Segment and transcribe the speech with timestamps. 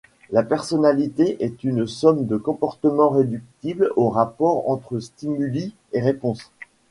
[0.31, 6.51] La personnalité est une somme de comportements réductibles aux rapports entre stimuli et réponses.